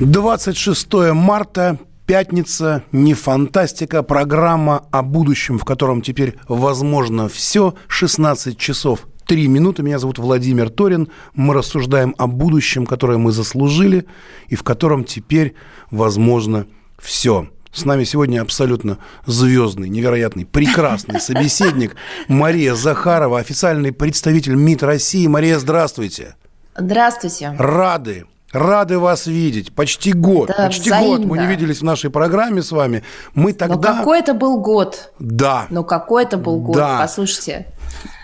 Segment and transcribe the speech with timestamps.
[0.00, 9.06] 26 марта, пятница, не фантастика, программа о будущем, в котором теперь возможно все, 16 часов
[9.26, 9.82] 3 минуты.
[9.82, 11.10] Меня зовут Владимир Торин.
[11.34, 14.06] Мы рассуждаем о будущем, которое мы заслужили,
[14.48, 15.54] и в котором теперь
[15.90, 16.66] возможно
[16.98, 17.50] все.
[17.70, 18.96] С нами сегодня абсолютно
[19.26, 21.94] звездный, невероятный, прекрасный собеседник
[22.26, 25.26] Мария Захарова, официальный представитель МИД России.
[25.26, 26.36] Мария, здравствуйте.
[26.74, 27.54] Здравствуйте.
[27.58, 29.72] Рады Рады вас видеть.
[29.74, 30.48] Почти год.
[30.48, 31.18] Да, Почти взаимно.
[31.18, 33.04] год мы не виделись в нашей программе с вами.
[33.34, 33.92] Мы тогда...
[33.92, 35.12] Но какой это был год?
[35.18, 35.66] Да.
[35.70, 36.76] Ну какой это был год?
[36.76, 36.98] Да.
[36.98, 37.66] Послушайте.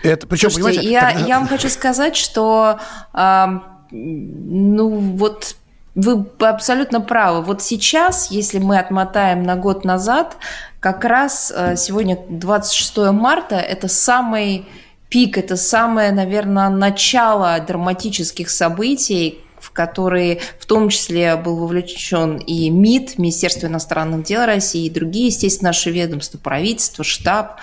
[0.03, 1.27] Это, причем, Слушайте, понимаете, я, тогда...
[1.27, 2.79] я вам хочу сказать, что
[3.13, 3.45] э,
[3.91, 5.55] ну вот
[5.95, 7.41] вы абсолютно правы.
[7.41, 10.37] Вот сейчас, если мы отмотаем на год назад,
[10.79, 14.67] как раз э, сегодня 26 марта, это самый
[15.09, 19.41] пик, это самое, наверное, начало драматических событий,
[19.77, 25.69] которые в том числе был вовлечен и МИД, Министерство иностранных дел России, и другие, естественно,
[25.69, 27.59] наши ведомства, правительство, штаб,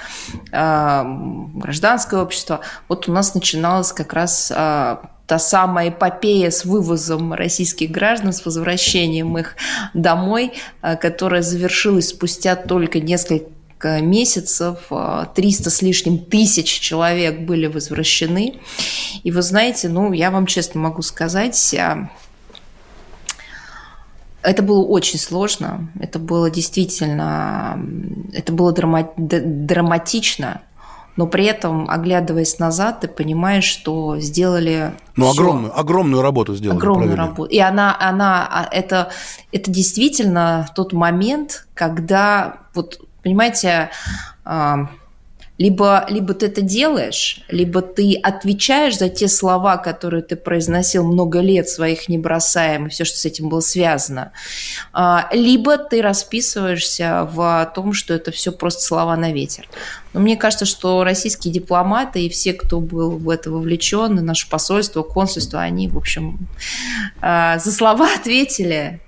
[0.53, 1.03] э,
[1.57, 2.61] гражданское общество.
[2.89, 8.45] Вот у нас начиналась как раз э, та самая эпопея с вывозом российских граждан, с
[8.45, 9.57] возвращением их
[9.93, 13.47] домой, э, которая завершилась спустя только несколько
[13.83, 14.91] месяцев
[15.35, 18.61] 300 с лишним тысяч человек были возвращены.
[19.23, 22.11] И вы знаете, ну, я вам честно могу сказать, а,
[24.43, 27.81] это было очень сложно, это было действительно,
[28.33, 30.61] это было драма драматично,
[31.17, 34.95] но при этом, оглядываясь назад, ты понимаешь, что сделали...
[35.17, 36.77] Ну, огромную, огромную работу сделали.
[36.77, 37.29] Огромную провели.
[37.29, 37.45] работу.
[37.45, 39.11] И она, она а, это,
[39.53, 43.91] это действительно тот момент, когда вот Понимаете,
[44.45, 44.91] а,
[45.57, 51.39] либо, либо ты это делаешь, либо ты отвечаешь за те слова, которые ты произносил много
[51.41, 54.33] лет, своих не бросаем, и все, что с этим было связано.
[54.93, 59.69] А, либо ты расписываешься в том, что это все просто слова на ветер.
[60.13, 64.51] Но мне кажется, что российские дипломаты и все, кто был в это вовлечен, и наше
[64.51, 66.49] посольство, консульство, они, в общем,
[67.21, 69.01] а, за слова ответили.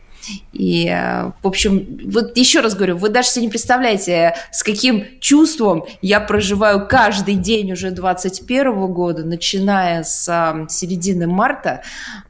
[0.52, 5.04] И, э, в общем, вот еще раз говорю, вы даже себе не представляете, с каким
[5.20, 11.82] чувством я проживаю каждый день уже 21 года, начиная с э, середины марта.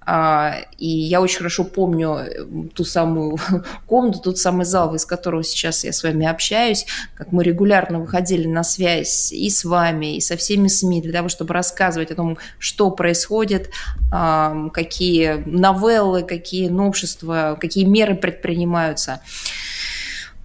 [0.08, 3.38] А, и я очень хорошо помню э, ту самую
[3.86, 8.46] комнату, тот самый зал, из которого сейчас я с вами общаюсь, как мы регулярно выходили
[8.46, 12.38] на связь и с вами, и со всеми СМИ для того, чтобы рассказывать о том,
[12.58, 13.70] что происходит,
[14.10, 19.20] какие новеллы, какие новшества, какие меры предпринимаются.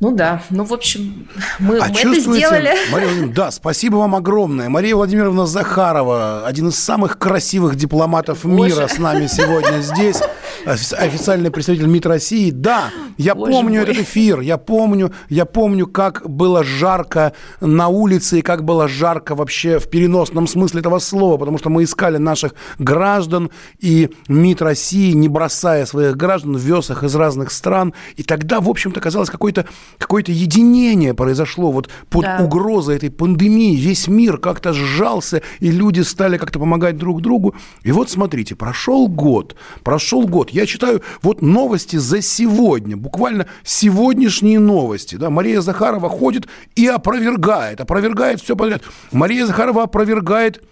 [0.02, 1.28] Ну да, ну в общем,
[1.60, 2.74] мы, а мы это сделали.
[2.92, 4.68] Мария да, спасибо вам огромное.
[4.68, 8.74] Мария Владимировна Захарова, один из самых красивых дипломатов Боже.
[8.74, 10.18] мира с нами сегодня здесь
[10.66, 12.52] официальный представитель МИД России.
[12.52, 13.84] Да, я Боже помню мой.
[13.84, 19.36] этот эфир, я помню, я помню, как было жарко на улице и как было жарко
[19.36, 25.12] вообще в переносном смысле этого слова, потому что мы искали наших граждан, и МИД России,
[25.12, 27.94] не бросая своих граждан, вез их из разных стран.
[28.16, 29.66] И тогда, в общем-то, казалось, какое-то
[29.98, 32.40] какое единение произошло вот под да.
[32.44, 33.76] угрозой этой пандемии.
[33.76, 37.56] Весь мир как-то сжался, и люди стали как-то помогать друг другу.
[37.84, 44.60] И вот смотрите, прошел год, прошел год я читаю вот новости за сегодня, буквально сегодняшние
[44.60, 45.16] новости.
[45.16, 45.30] Да?
[45.30, 48.82] Мария Захарова ходит и опровергает, опровергает все подряд.
[49.12, 50.64] Мария Захарова опровергает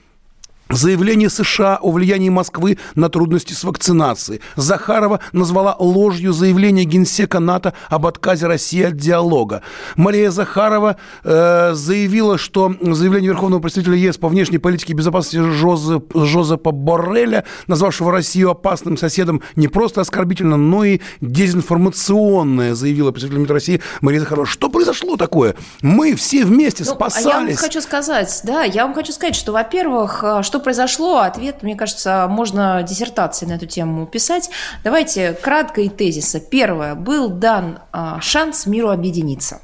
[0.72, 4.40] Заявление США о влиянии Москвы на трудности с вакцинацией.
[4.56, 9.64] Захарова назвала ложью заявление генсека НАТО об отказе России от диалога.
[9.96, 16.16] Мария Захарова э, заявила, что заявление Верховного представителя ЕС по внешней политике и безопасности Жозеп,
[16.16, 23.52] Жозепа Борреля, назвавшего Россию опасным соседом, не просто оскорбительно, но и дезинформационное, заявила представитель МИД
[23.52, 24.46] России Мария Захарова.
[24.46, 25.56] Что произошло такое?
[25.82, 27.26] Мы все вместе ну, спасались.
[27.26, 31.20] Я вам хочу сказать, да, я вам хочу сказать, что, во-первых, э, что произошло?
[31.20, 34.50] Ответ, мне кажется, можно диссертации на эту тему писать.
[34.84, 36.42] Давайте кратко и тезисно.
[36.42, 36.96] Первое.
[36.96, 39.62] Был дан а, шанс миру объединиться.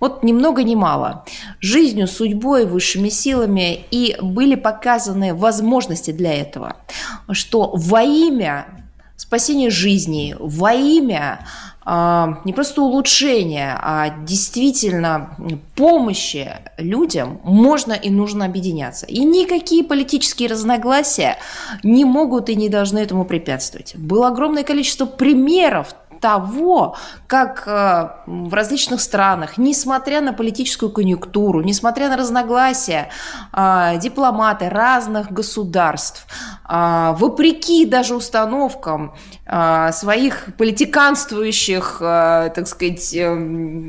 [0.00, 1.24] Вот ни много ни мало.
[1.60, 6.76] Жизнью, судьбой, высшими силами и были показаны возможности для этого.
[7.30, 8.66] Что во имя
[9.16, 11.46] спасения жизни, во имя
[11.84, 15.36] не просто улучшения, а действительно
[15.74, 16.48] помощи
[16.78, 19.06] людям можно и нужно объединяться.
[19.06, 21.38] И никакие политические разногласия
[21.82, 23.96] не могут и не должны этому препятствовать.
[23.96, 26.94] Было огромное количество примеров того,
[27.26, 33.08] как э, в различных странах, несмотря на политическую конъюнктуру, несмотря на разногласия,
[33.52, 36.26] э, дипломаты разных государств,
[36.68, 39.12] э, вопреки даже установкам
[39.92, 43.14] своих политиканствующих, так сказать,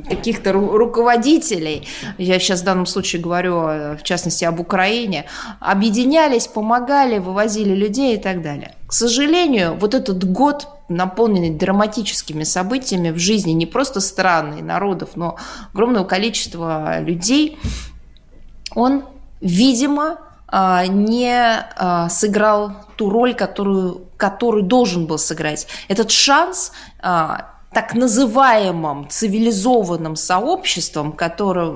[0.10, 1.88] каких-то руководителей,
[2.18, 5.26] я сейчас в данном случае говорю, в частности, об Украине,
[5.62, 8.74] объединялись, помогали, вывозили людей и так далее.
[8.94, 15.16] К сожалению, вот этот год наполненный драматическими событиями в жизни не просто страны и народов,
[15.16, 15.36] но
[15.74, 17.58] огромного количества людей,
[18.76, 19.04] он,
[19.42, 25.66] видимо, а, не а, сыграл ту роль, которую, которую должен был сыграть.
[25.88, 31.72] Этот шанс а, так называемым цивилизованным сообществом, которое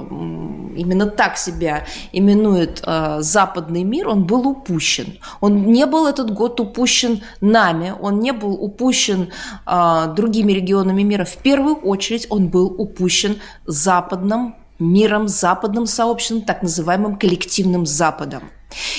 [0.75, 5.17] именно так себя именует э, западный мир, он был упущен.
[5.41, 9.29] Он не был этот год упущен нами, он не был упущен
[9.65, 11.25] э, другими регионами мира.
[11.25, 18.43] В первую очередь он был упущен западным миром, западным сообществом, так называемым коллективным Западом.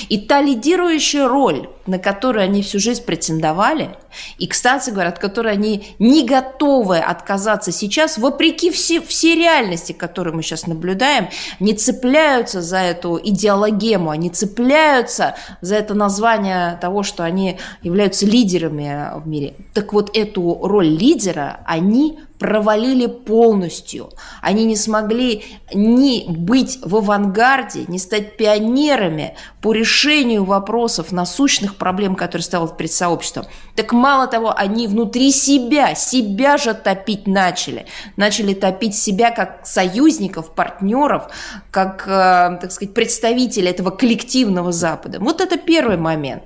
[0.09, 3.95] И та лидирующая роль, на которую они всю жизнь претендовали,
[4.37, 10.35] и, кстати говоря, от которой они не готовы отказаться сейчас, вопреки все, всей реальности, которую
[10.35, 11.29] мы сейчас наблюдаем,
[11.59, 19.19] не цепляются за эту идеологему, они цепляются за это название того, что они являются лидерами
[19.19, 19.53] в мире.
[19.73, 24.09] Так вот, эту роль лидера они провалили полностью.
[24.41, 25.43] Они не смогли
[25.73, 32.93] ни быть в авангарде, ни стать пионерами по решению вопросов насущных проблем, которые ставят перед
[32.93, 33.45] сообществом.
[33.75, 37.85] Так мало того, они внутри себя, себя же топить начали.
[38.15, 41.27] Начали топить себя как союзников, партнеров,
[41.71, 45.19] как, э, так сказать, представителей этого коллективного Запада.
[45.19, 46.43] Вот это первый момент.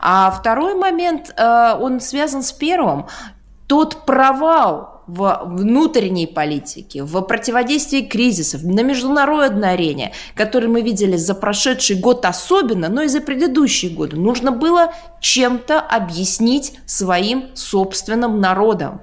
[0.00, 3.06] А второй момент, э, он связан с первым.
[3.66, 11.34] Тот провал, в внутренней политике, в противодействии кризисов, на международной арене, который мы видели за
[11.34, 19.00] прошедший год особенно, но и за предыдущие годы, нужно было чем-то объяснить своим собственным народам.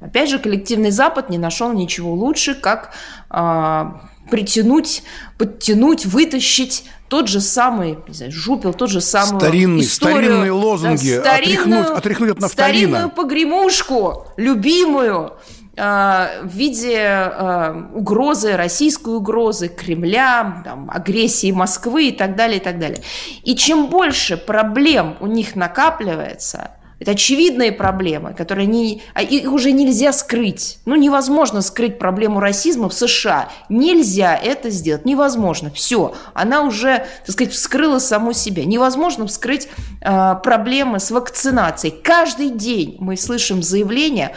[0.00, 2.94] Опять же, коллективный Запад не нашел ничего лучше, как
[3.30, 3.84] э,
[4.30, 5.02] притянуть,
[5.36, 11.16] подтянуть, вытащить тот же самый, не знаю, жупел, тот же самый Старинный, историю, старинные лозунги,
[11.16, 12.78] да, старинную, отряхнуть, отряхнуть от нафталина.
[12.78, 15.32] Старинную погремушку, любимую,
[15.76, 22.62] э, в виде э, угрозы, российской угрозы Кремля, там, агрессии Москвы и так далее, и
[22.62, 23.02] так далее.
[23.42, 29.70] И чем больше проблем у них накапливается, это очевидные проблемы, которые не, а их уже
[29.70, 30.78] нельзя скрыть.
[30.84, 33.50] Ну, невозможно скрыть проблему расизма в США.
[33.68, 35.04] Нельзя это сделать.
[35.04, 35.70] Невозможно.
[35.70, 36.14] Все.
[36.34, 38.64] Она уже, так сказать, вскрыла саму себя.
[38.64, 39.68] Невозможно вскрыть
[40.00, 41.94] э, проблемы с вакцинацией.
[42.02, 44.34] Каждый день мы слышим заявления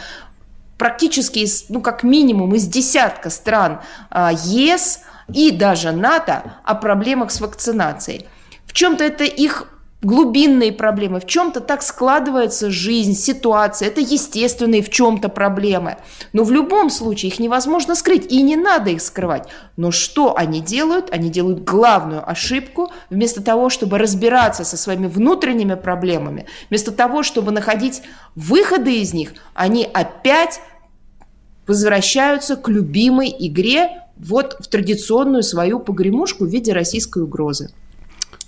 [0.78, 3.80] практически, из, ну, как минимум, из десятка стран
[4.12, 5.00] э, ЕС
[5.34, 8.26] и даже НАТО о проблемах с вакцинацией.
[8.66, 9.68] В чем-то это их
[10.02, 15.96] глубинные проблемы, в чем-то так складывается жизнь, ситуация, это естественные в чем-то проблемы.
[16.32, 19.48] Но в любом случае их невозможно скрыть, и не надо их скрывать.
[19.76, 21.10] Но что они делают?
[21.12, 27.52] Они делают главную ошибку, вместо того, чтобы разбираться со своими внутренними проблемами, вместо того, чтобы
[27.52, 28.02] находить
[28.34, 30.60] выходы из них, они опять
[31.66, 37.70] возвращаются к любимой игре, вот в традиционную свою погремушку в виде российской угрозы.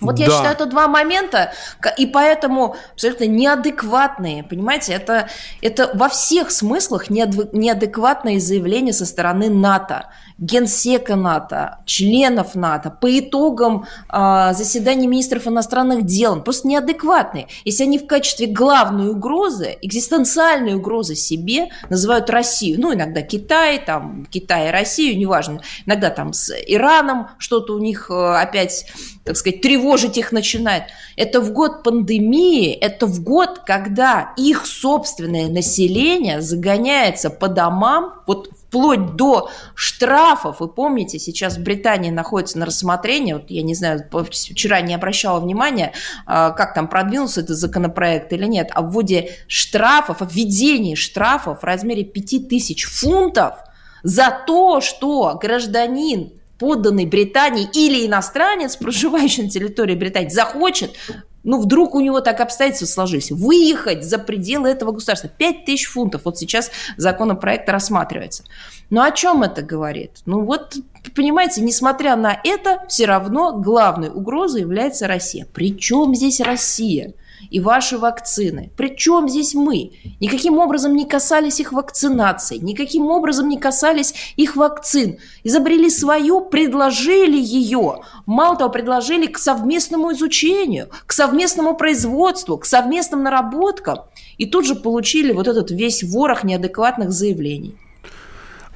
[0.00, 0.24] Вот да.
[0.24, 1.52] я считаю, это два момента,
[1.96, 5.28] и поэтому абсолютно неадекватные, понимаете, это,
[5.62, 13.86] это во всех смыслах неадекватное заявление со стороны НАТО генсека НАТО, членов НАТО по итогам
[14.12, 17.46] э, заседаний министров иностранных дел, просто неадекватные.
[17.64, 24.26] Если они в качестве главной угрозы, экзистенциальной угрозы себе называют Россию, ну, иногда Китай, там,
[24.28, 28.86] Китай и Россию, неважно, иногда там с Ираном что-то у них э, опять,
[29.24, 30.84] так сказать, тревожить их начинает.
[31.16, 38.48] Это в год пандемии, это в год, когда их собственное население загоняется по домам, вот
[38.74, 40.58] вплоть до штрафов.
[40.58, 45.38] Вы помните, сейчас в Британии находится на рассмотрении, вот я не знаю, вчера не обращала
[45.38, 45.92] внимания,
[46.26, 51.64] а, как там продвинулся этот законопроект или нет, о вводе штрафов, о введении штрафов в
[51.64, 53.54] размере 5000 фунтов
[54.02, 60.96] за то, что гражданин подданный Британии или иностранец, проживающий на территории Британии, захочет
[61.44, 65.28] ну, вдруг у него так обстоятельства сложились, выехать за пределы этого государства.
[65.28, 66.22] 5 тысяч фунтов.
[66.24, 68.44] Вот сейчас законопроект рассматривается.
[68.90, 70.22] Ну, о чем это говорит?
[70.26, 70.74] Ну, вот,
[71.14, 75.46] понимаете, несмотря на это, все равно главной угрозой является Россия.
[75.52, 77.12] Причем здесь Россия?
[77.50, 78.70] И ваши вакцины.
[78.76, 79.92] Причем здесь мы?
[80.20, 85.18] Никаким образом не касались их вакцинации, никаким образом не касались их вакцин.
[85.44, 88.02] Изобрели свою, предложили ее.
[88.26, 94.00] Мало того, предложили к совместному изучению, к совместному производству, к совместным наработкам.
[94.38, 97.76] И тут же получили вот этот весь ворох неадекватных заявлений.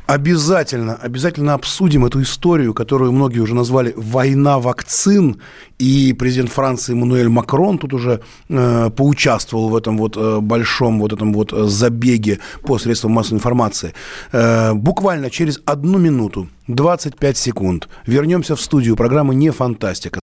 [0.09, 5.43] Обязательно, обязательно обсудим эту историю, которую многие уже назвали «война вакцин»,
[5.79, 11.13] и президент Франции Эммануэль Макрон тут уже э, поучаствовал в этом вот э, большом вот
[11.13, 13.93] этом вот забеге по средствам массовой информации.
[14.33, 20.21] Э, буквально через одну минуту, 25 секунд, вернемся в студию программы «Не фантастика».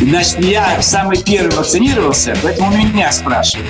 [0.00, 3.66] Значит, я самый первый вакцинировался, поэтому меня спрашивают.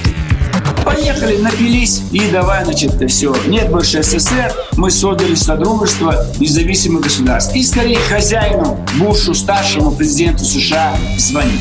[0.86, 3.34] Поехали, напились и давай, значит, все.
[3.48, 7.56] Нет больше СССР, мы создали Содружество независимых государств.
[7.56, 11.60] И скорее хозяину Бушу, старшему президенту США, звонить.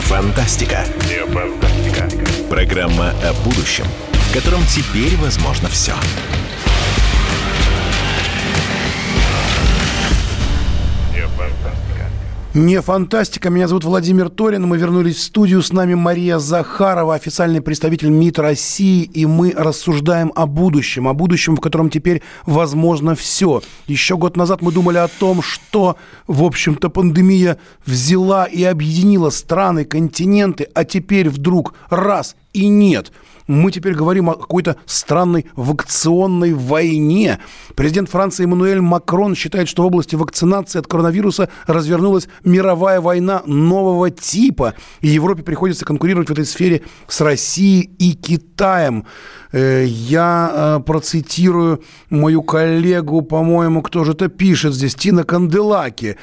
[0.00, 0.86] Не фантастика.
[1.10, 2.08] Не фантастика.
[2.48, 5.92] Программа о будущем, в котором теперь возможно все.
[12.52, 13.48] Не фантастика.
[13.48, 14.66] Меня зовут Владимир Торин.
[14.66, 15.62] Мы вернулись в студию.
[15.62, 19.04] С нами Мария Захарова, официальный представитель МИД России.
[19.04, 21.06] И мы рассуждаем о будущем.
[21.06, 23.62] О будущем, в котором теперь возможно все.
[23.86, 29.84] Еще год назад мы думали о том, что, в общем-то, пандемия взяла и объединила страны,
[29.84, 30.66] континенты.
[30.74, 33.12] А теперь вдруг раз и нет–
[33.50, 37.40] мы теперь говорим о какой-то странной вакционной войне.
[37.74, 44.10] Президент Франции Эммануэль Макрон считает, что в области вакцинации от коронавируса развернулась мировая война нового
[44.10, 44.74] типа.
[45.00, 49.06] И Европе приходится конкурировать в этой сфере с Россией и Китаем.
[49.50, 56.16] Э, я э, процитирую мою коллегу, по-моему, кто же это пишет здесь, Тина Канделаки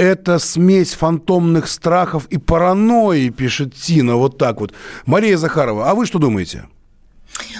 [0.00, 4.72] это смесь фантомных страхов и паранойи, пишет Тина, вот так вот.
[5.04, 6.64] Мария Захарова, а вы что думаете?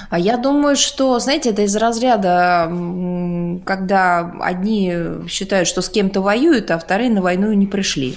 [0.08, 2.66] А я думаю, что, знаете, это из разряда,
[3.64, 4.94] когда одни
[5.28, 8.16] считают, что с кем-то воюют, а вторые на войну не пришли.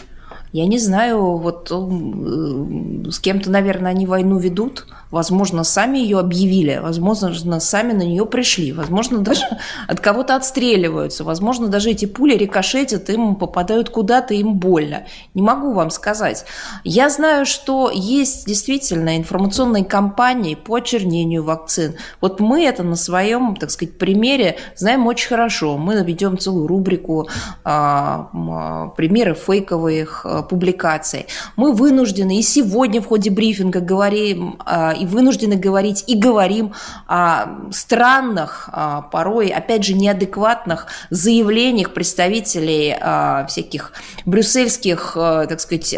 [0.53, 6.79] Я не знаю, вот э, с кем-то, наверное, они войну ведут, Возможно, сами ее объявили,
[6.81, 9.43] возможно, сами на нее пришли, возможно, даже
[9.87, 15.03] от кого-то отстреливаются, возможно, даже эти пули рикошетят, им попадают куда-то, им больно.
[15.35, 16.45] Не могу вам сказать.
[16.83, 21.93] Я знаю, что есть действительно информационные кампании по очернению вакцин.
[22.19, 25.77] Вот мы это на своем, так сказать, примере знаем очень хорошо.
[25.77, 27.27] Мы ведем целую рубрику
[27.63, 31.27] а, а, примеры фейковых а, публикаций.
[31.55, 36.73] Мы вынуждены и сегодня в ходе брифинга говорим а, и вынуждены говорить, и говорим
[37.07, 43.93] о странных, а, порой, опять же, неадекватных заявлениях представителей а, всяких
[44.25, 45.95] брюссельских, так сказать,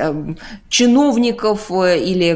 [0.76, 2.36] чиновников э, или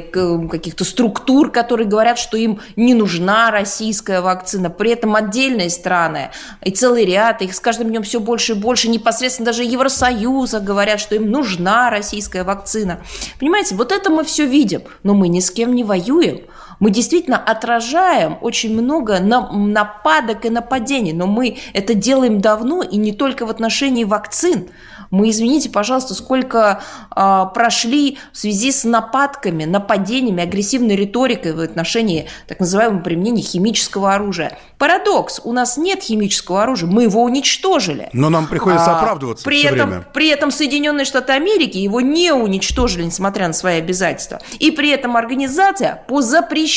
[0.49, 4.69] каких-то структур, которые говорят, что им не нужна российская вакцина.
[4.69, 6.31] При этом отдельные страны
[6.63, 10.99] и целый ряд, их с каждым днем все больше и больше, непосредственно даже Евросоюза говорят,
[10.99, 13.01] что им нужна российская вакцина.
[13.39, 16.41] Понимаете, вот это мы все видим, но мы ни с кем не воюем
[16.79, 23.11] мы действительно отражаем очень много нападок и нападений, но мы это делаем давно и не
[23.11, 24.69] только в отношении вакцин.
[25.11, 26.81] Мы, извините, пожалуйста, сколько
[27.15, 34.13] э, прошли в связи с нападками, нападениями, агрессивной риторикой в отношении так называемого применения химического
[34.13, 34.57] оружия.
[34.77, 35.41] Парадокс.
[35.43, 38.09] У нас нет химического оружия, мы его уничтожили.
[38.13, 40.05] Но нам приходится а, оправдываться при все этом, время.
[40.13, 44.39] При этом Соединенные Штаты Америки его не уничтожили, несмотря на свои обязательства.
[44.59, 46.68] И при этом организация по запрещению,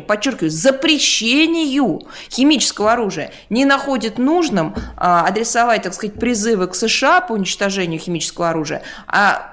[0.00, 7.32] подчеркиваю, запрещению химического оружия не находит нужным а, адресовать, так сказать, призывы к США по
[7.32, 9.50] уничтожению химического оружия, а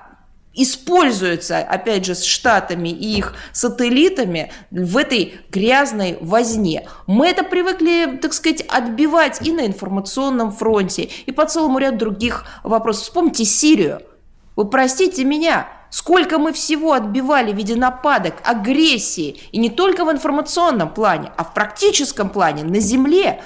[0.58, 6.88] используется, опять же, с Штатами и их сателлитами в этой грязной возне.
[7.06, 12.46] Мы это привыкли, так сказать, отбивать и на информационном фронте, и по целому ряду других
[12.64, 13.04] вопросов.
[13.04, 14.02] Вспомните Сирию.
[14.56, 20.12] Вы простите меня, сколько мы всего отбивали в виде нападок, агрессии, и не только в
[20.12, 23.42] информационном плане, а в практическом плане, на земле,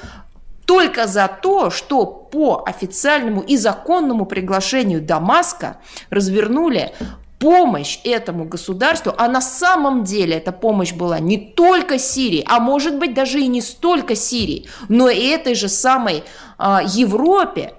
[0.65, 5.77] только за то, что по официальному и законному приглашению Дамаска
[6.09, 6.93] развернули
[7.41, 12.99] помощь этому государству, а на самом деле эта помощь была не только Сирии, а может
[12.99, 16.23] быть даже и не столько Сирии, но и этой же самой
[16.59, 17.73] а, Европе,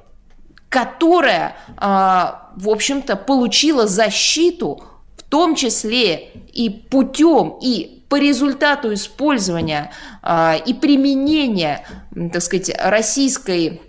[0.69, 4.83] которая, а, в общем-то, получила защиту,
[5.17, 9.91] в том числе и путем, и по результату использования
[10.23, 11.87] а, и применения,
[12.33, 13.81] так сказать, российской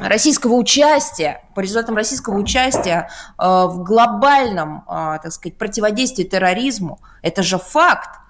[0.00, 7.42] российского участия, по результатам российского участия э, в глобальном, э, так сказать, противодействии терроризму, это
[7.42, 8.21] же факт.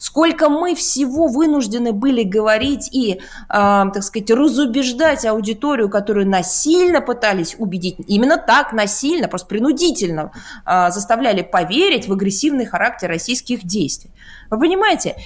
[0.00, 7.54] Сколько мы всего вынуждены были говорить и, э, так сказать, разубеждать аудиторию, которую насильно пытались
[7.58, 10.32] убедить, именно так, насильно, просто принудительно
[10.64, 14.10] э, заставляли поверить в агрессивный характер российских действий.
[14.48, 15.16] Вы понимаете,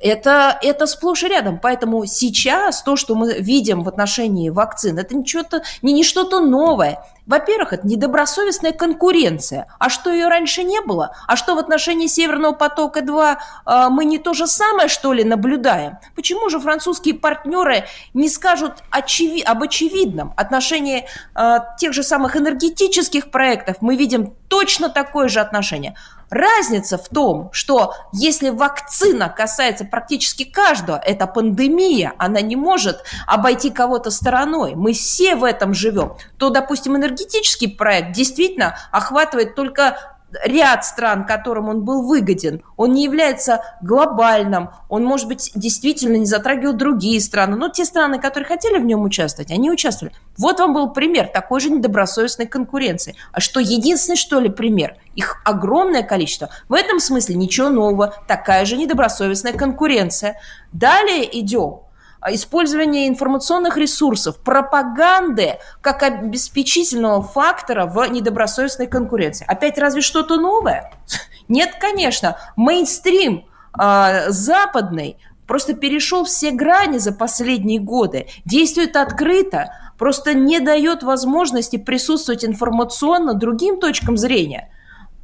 [0.00, 1.60] это, это сплошь и рядом.
[1.60, 7.04] Поэтому сейчас то, что мы видим в отношении вакцин, это ничего-то, не, не что-то новое.
[7.30, 9.68] Во-первых, это недобросовестная конкуренция.
[9.78, 11.14] А что ее раньше не было?
[11.28, 15.98] А что в отношении Северного потока-2 э, мы не то же самое, что ли, наблюдаем?
[16.16, 17.84] Почему же французские партнеры
[18.14, 20.34] не скажут очеви- об очевидном?
[20.36, 21.06] Отношении
[21.36, 25.94] э, тех же самых энергетических проектов мы видим точно такое же отношение.
[26.30, 33.70] Разница в том, что если вакцина касается практически каждого, это пандемия, она не может обойти
[33.70, 39.98] кого-то стороной, мы все в этом живем, то, допустим, энергетический проект действительно охватывает только
[40.44, 46.24] ряд стран, которым он был выгоден, он не является глобальным, он, может быть, действительно не
[46.24, 50.14] затрагивал другие страны, но те страны, которые хотели в нем участвовать, они участвовали.
[50.38, 53.16] Вот вам был пример такой же недобросовестной конкуренции.
[53.32, 54.96] А что, единственный, что ли, пример?
[55.16, 56.50] Их огромное количество.
[56.68, 60.36] В этом смысле ничего нового, такая же недобросовестная конкуренция.
[60.72, 61.80] Далее идем
[62.28, 69.44] использование информационных ресурсов, пропаганды как обеспечительного фактора в недобросовестной конкуренции.
[69.48, 70.92] Опять разве что-то новое?
[71.48, 72.36] Нет, конечно.
[72.56, 73.46] Мейнстрим
[73.78, 81.76] э, западный просто перешел все грани за последние годы, действует открыто, просто не дает возможности
[81.76, 84.70] присутствовать информационно другим точкам зрения.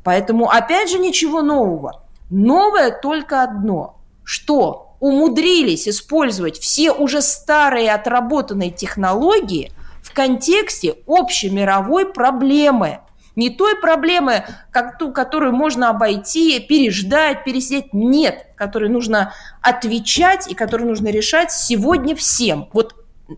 [0.02, 2.02] Поэтому, опять же, ничего нового.
[2.30, 13.00] Новое только одно, что умудрились использовать все уже старые отработанные технологии в контексте общемировой проблемы.
[13.34, 17.92] Не той проблемы, как ту, которую можно обойти, переждать, пересидеть.
[17.92, 22.70] Нет, которой нужно отвечать и которую нужно решать сегодня всем.
[22.72, 22.94] Вот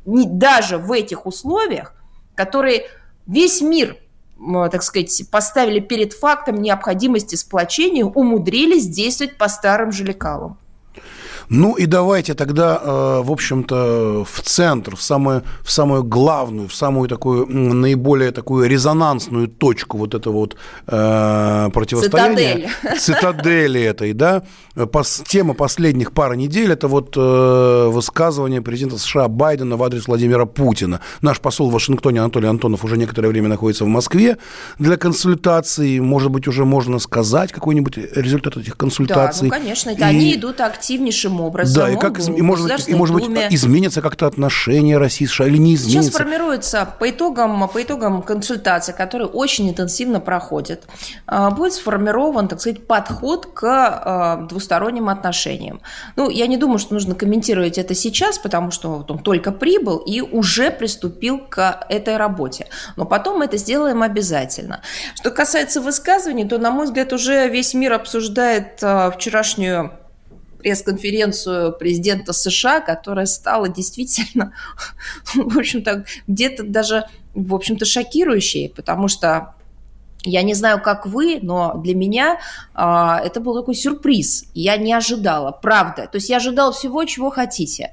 [0.07, 1.95] не, даже в этих условиях,
[2.37, 2.87] которые
[3.27, 3.97] весь мир
[4.71, 10.59] так сказать, поставили перед фактом необходимости сплочения, умудрились действовать по старым же лекалам.
[11.51, 16.75] Ну и давайте тогда, э, в общем-то, в центр, в самую, в самую главную, в
[16.75, 20.57] самую такую наиболее такую резонансную точку вот этого вот
[20.87, 22.69] э, противостояния.
[22.83, 22.99] Цитадель.
[22.99, 24.43] Цитадели этой, да.
[24.93, 30.47] Пос, тема последних пары недель– это вот э, высказывание президента США Байдена в адрес Владимира
[30.47, 31.01] Путина.
[31.23, 34.37] Наш посол в Вашингтоне Анатолий Антонов уже некоторое время находится в Москве
[34.79, 35.99] для консультаций.
[36.01, 39.49] Может быть, уже можно сказать какой-нибудь результат этих консультаций.
[39.49, 39.91] Да, ну, конечно.
[39.91, 40.01] И...
[40.01, 41.83] Они идут активнейшим образом.
[41.83, 45.59] Да, и как и, может быть, и, может быть, изменится как-то отношение России США или
[45.59, 46.11] не изменится?
[46.11, 50.85] Сейчас формируется по итогам, по итогам консультации, которые очень интенсивно проходят,
[51.27, 55.81] а, будет сформирован, так сказать, подход к а, двусторонним отношениям.
[56.17, 60.21] Ну, я не думаю, что нужно комментировать это сейчас, потому что он только прибыл и
[60.21, 62.69] уже приступил к этой работе.
[62.97, 64.83] Но потом мы это сделаем обязательно.
[65.15, 69.93] Что касается высказываний, то, на мой взгляд, уже весь мир обсуждает а, вчерашнюю
[70.59, 74.53] пресс-конференцию президента США, которая стала действительно,
[75.35, 79.55] в общем-то, где-то даже, в общем-то, шокирующей, потому что
[80.25, 82.39] я не знаю, как вы, но для меня
[82.75, 82.81] э,
[83.25, 84.47] это был такой сюрприз.
[84.53, 86.09] Я не ожидала, правда.
[86.11, 87.93] То есть я ожидала всего, чего хотите.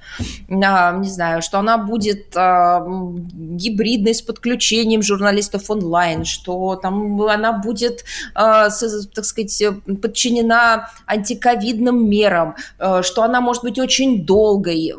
[0.50, 7.54] Э, не знаю, что она будет э, гибридной с подключением журналистов онлайн, что там она
[7.54, 8.04] будет,
[8.36, 9.64] э, с, так сказать,
[10.02, 14.94] подчинена антиковидным мерам, э, что она может быть очень долгой,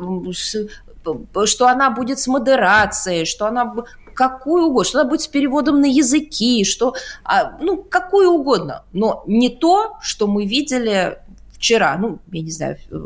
[1.45, 3.73] что она будет с модерацией, что она
[4.17, 9.23] какую угодно, что она будет с переводом на языки, что, а, ну, какую угодно, но
[9.27, 11.19] не то, что мы видели
[11.51, 12.99] вчера, ну, я не знаю, э,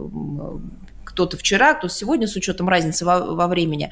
[1.03, 3.91] кто-то вчера, кто сегодня, с учетом разницы во, во времени.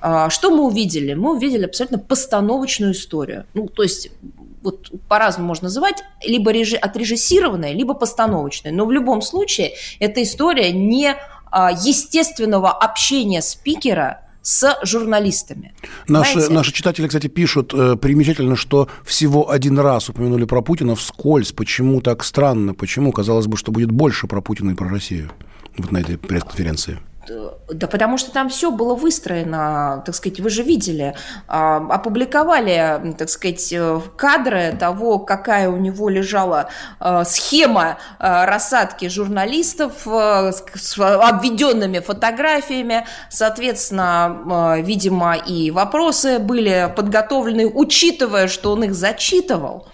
[0.00, 1.12] А, что мы увидели?
[1.12, 3.44] Мы увидели абсолютно постановочную историю.
[3.52, 4.10] Ну, то есть
[4.62, 8.72] вот по-разному можно называть, либо режи, отрежиссированная, либо постановочная.
[8.72, 11.16] Но в любом случае эта история не
[11.50, 15.74] а, естественного общения спикера с журналистами.
[16.06, 21.50] Наши, наши читатели, кстати, пишут э, примечательно, что всего один раз упомянули про Путина вскользь.
[21.50, 22.72] Почему так странно?
[22.72, 23.10] Почему?
[23.10, 25.32] Казалось бы, что будет больше про Путина и про Россию
[25.76, 27.00] вот на этой пресс-конференции.
[27.28, 31.14] Да потому что там все было выстроено, так сказать, вы же видели,
[31.48, 36.68] а, опубликовали, так сказать, э, кадры того, какая у него лежала
[37.00, 48.48] э, схема э, рассадки журналистов с обведенными фотографиями, соответственно, видимо, и вопросы были подготовлены, учитывая,
[48.48, 49.86] что он их зачитывал.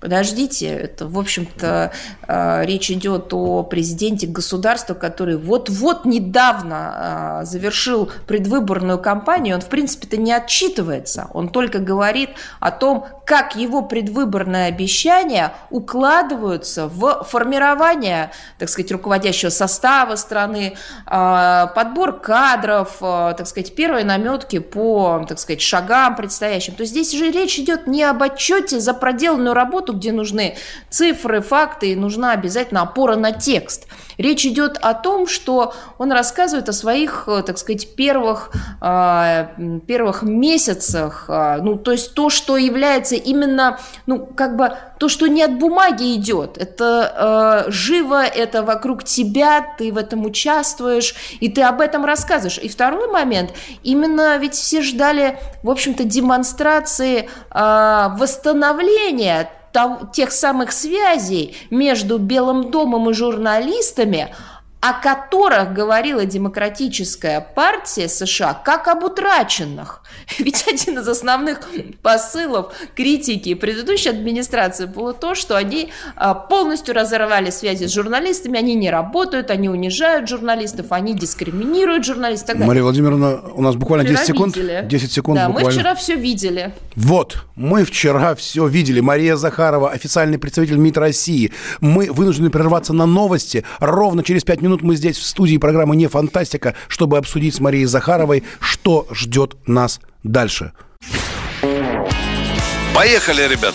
[0.00, 1.90] Подождите, это, в общем-то,
[2.28, 9.56] э, речь идет о президенте государства, который вот-вот недавно э, завершил предвыборную кампанию.
[9.56, 11.28] Он, в принципе-то, не отчитывается.
[11.34, 12.30] Он только говорит
[12.60, 21.66] о том, как его предвыборные обещания укладываются в формирование, так сказать, руководящего состава страны, э,
[21.74, 26.74] подбор кадров, так сказать, первые наметки по, так сказать, шагам предстоящим.
[26.74, 30.56] То есть здесь же речь идет не об отчете за проделанную работу, работу, где нужны
[30.90, 33.86] цифры, факты, и нужна обязательно опора на текст.
[34.18, 38.50] Речь идет о том, что он рассказывает о своих, э, так сказать, первых,
[38.82, 45.08] э, первых месяцах, э, ну, то есть то, что является именно, ну, как бы то,
[45.08, 51.14] что не от бумаги идет, это э, живо, это вокруг тебя, ты в этом участвуешь,
[51.40, 52.58] и ты об этом рассказываешь.
[52.58, 53.52] И второй момент,
[53.84, 59.48] именно ведь все ждали, в общем-то, демонстрации э, восстановления
[60.12, 64.34] тех самых связей между Белым домом и журналистами,
[64.80, 70.02] о которых говорила демократическая партия США как об утраченных.
[70.38, 71.60] Ведь один из основных
[72.00, 78.76] посылов критики предыдущей администрации было то, что они а, полностью разорвали связи с журналистами, они
[78.76, 82.56] не работают, они унижают журналистов, они дискриминируют журналистов.
[82.58, 84.56] Мария Владимировна, у нас буквально вчера 10 секунд.
[84.56, 84.86] Видели.
[84.88, 85.68] 10 секунд да, буквально.
[85.68, 86.72] мы вчера все видели.
[86.94, 89.00] Вот, мы вчера все видели.
[89.00, 91.52] Мария Захарова, официальный представитель МИД России.
[91.80, 93.64] Мы вынуждены прерваться на новости.
[93.80, 97.60] Ровно через 5 минут минут мы здесь в студии программы «Не фантастика», чтобы обсудить с
[97.60, 100.72] Марией Захаровой, что ждет нас дальше.
[102.94, 103.74] Поехали, ребят!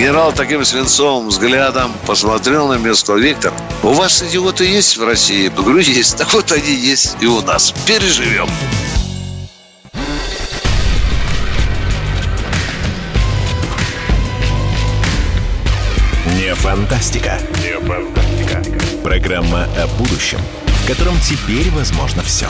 [0.00, 5.04] Генерал таким свинцовым взглядом посмотрел на меня и сказал, Виктор, у вас идиоты есть в
[5.04, 5.42] России?
[5.42, 6.16] Я говорю, есть.
[6.16, 7.74] Так вот они есть и у нас.
[7.86, 8.48] Переживем.
[16.38, 17.38] Не фантастика.
[17.62, 18.62] Не фантастика.
[19.04, 20.40] Программа о будущем,
[20.82, 22.48] в котором теперь возможно все.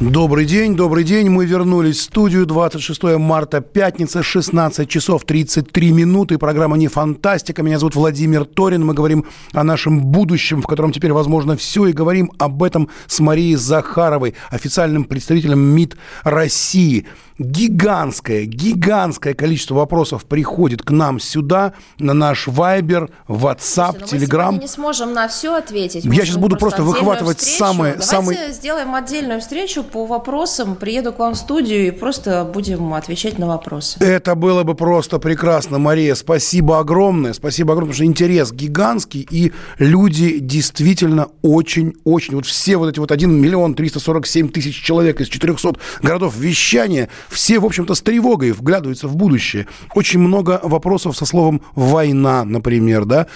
[0.00, 1.28] Добрый день, добрый день.
[1.28, 2.46] Мы вернулись в студию.
[2.46, 6.38] 26 марта, пятница, 16 часов 33 минуты.
[6.38, 7.64] Программа «Не фантастика».
[7.64, 8.86] Меня зовут Владимир Торин.
[8.86, 11.86] Мы говорим о нашем будущем, в котором теперь возможно все.
[11.86, 17.04] И говорим об этом с Марией Захаровой, официальным представителем МИД России
[17.38, 24.52] гигантское, гигантское количество вопросов приходит к нам сюда, на наш Вайбер, WhatsApp, Telegram.
[24.52, 26.04] Мы не сможем на все ответить.
[26.04, 27.94] Я сейчас буду просто выхватывать самые...
[27.94, 28.52] Давайте самые...
[28.52, 33.46] сделаем отдельную встречу по вопросам, приеду к вам в студию и просто будем отвечать на
[33.46, 33.98] вопросы.
[34.00, 36.14] Это было бы просто прекрасно, Мария.
[36.14, 37.32] Спасибо огромное.
[37.32, 42.34] Спасибо огромное, потому что интерес гигантский, и люди действительно очень-очень...
[42.34, 47.58] Вот все вот эти вот 1 миллион 347 тысяч человек из 400 городов вещания все,
[47.58, 49.66] в общем-то, с тревогой вглядываются в будущее.
[49.94, 53.26] Очень много вопросов со словом «война», например, да.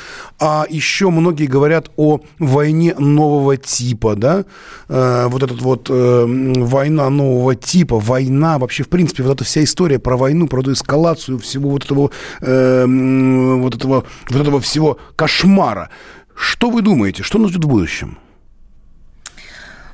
[0.41, 4.45] А еще многие говорят о войне нового типа, да.
[4.89, 9.63] Э, вот этот вот э, война нового типа, война, вообще, в принципе, вот эта вся
[9.63, 14.99] история про войну, про эту эскалацию всего вот этого, э, вот этого, вот этого всего
[15.17, 15.91] кошмара.
[16.35, 18.19] Что вы думаете, что нас ждет в будущем?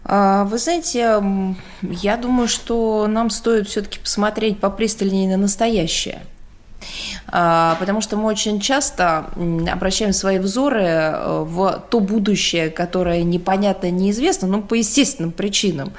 [0.09, 1.23] А, вы знаете,
[1.83, 6.23] я думаю, что нам стоит все-таки посмотреть попристальнее на настоящее.
[7.31, 9.27] А, потому что мы очень часто
[9.71, 15.93] обращаем свои взоры э, в то будущее, которое непонятно, неизвестно, но по естественным причинам.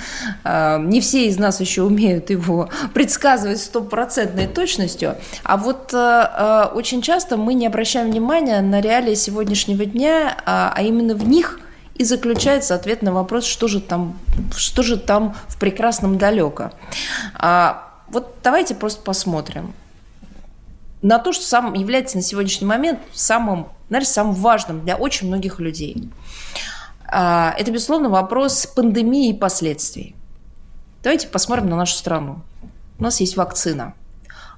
[0.43, 6.63] А, не все из нас еще умеют его предсказывать стопроцентной точностью, а вот э, э,
[6.73, 11.59] очень часто мы не обращаем внимания на реалии сегодняшнего дня, а именно в них–
[11.99, 14.17] и заключается ответ на вопрос, что же там,
[14.55, 16.71] что же там в прекрасном далеко.
[17.35, 19.73] А, вот давайте просто посмотрим
[21.01, 25.59] на то, что сам является на сегодняшний момент самым, наверное, самым важным для очень многих
[25.59, 26.09] людей.
[27.05, 30.15] А, это, безусловно, вопрос пандемии и последствий.
[31.03, 32.39] Давайте посмотрим на нашу страну.
[32.97, 33.93] У нас есть вакцина.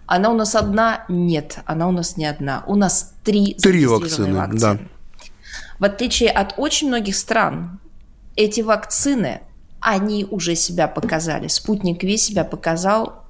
[0.06, 1.06] Она у нас одна?
[1.08, 2.64] Нет, она у нас не одна.
[2.68, 4.60] У нас три Три вакцины, вакцины.
[4.60, 4.78] да.
[5.80, 7.80] В отличие от очень многих стран,
[8.36, 9.42] эти вакцины,
[9.80, 11.48] они уже себя показали.
[11.48, 13.22] Спутник Ви себя показал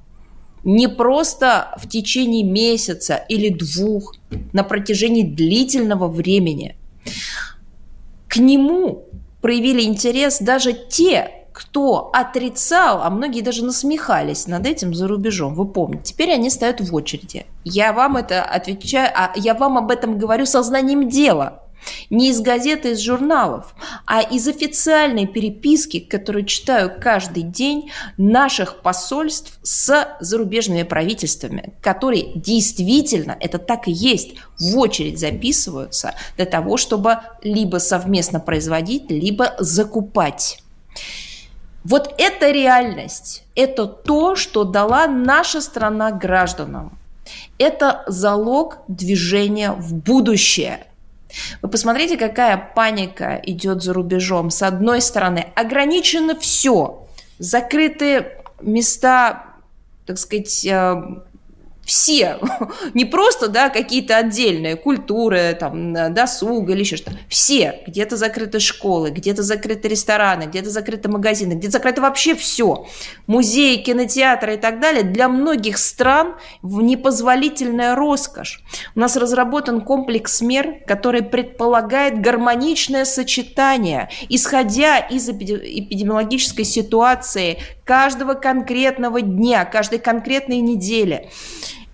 [0.63, 4.15] не просто в течение месяца или двух,
[4.54, 6.76] на протяжении длительного времени.
[8.28, 9.06] К нему
[9.41, 15.54] проявили интерес даже те, кто отрицал, а многие даже насмехались над этим за рубежом.
[15.54, 17.46] Вы помните, теперь они стоят в очереди.
[17.63, 21.63] Я вам это отвечаю, а я вам об этом говорю сознанием дела.
[22.10, 23.74] Не из газеты, из журналов,
[24.06, 33.38] а из официальной переписки, которую читаю каждый день наших посольств с зарубежными правительствами, которые действительно,
[33.39, 40.62] это так и есть, в очередь записываются для того, чтобы либо совместно производить, либо закупать.
[41.84, 46.98] Вот эта реальность, это то, что дала наша страна гражданам.
[47.58, 50.86] Это залог движения в будущее–
[51.62, 54.50] вы посмотрите, какая паника идет за рубежом.
[54.50, 57.08] С одной стороны, ограничено все.
[57.39, 58.28] Закрыты
[58.62, 59.46] места,
[60.06, 61.04] так сказать, э,
[61.91, 62.39] все,
[62.93, 69.10] не просто, да, какие-то отдельные культуры, там, досуг или еще что-то, все, где-то закрыты школы,
[69.10, 72.86] где-то закрыты рестораны, где-то закрыты магазины, где-то закрыто вообще все,
[73.27, 78.63] музеи, кинотеатры и так далее, для многих стран в непозволительная роскошь.
[78.95, 89.19] У нас разработан комплекс мер, который предполагает гармоничное сочетание, исходя из эпидемиологической ситуации каждого конкретного
[89.19, 91.30] дня, каждой конкретной недели